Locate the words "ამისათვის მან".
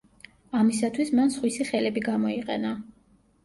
0.61-1.31